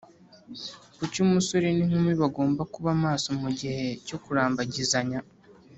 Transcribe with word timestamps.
Kuki 0.97 1.17
umusore 1.27 1.67
n’inkumi 1.73 2.13
bagomba 2.21 2.61
kuba 2.73 2.89
maso 3.03 3.27
mu 3.41 3.49
gihe 3.59 3.85
cyo 4.07 4.17
kurambagizanya? 4.23 5.19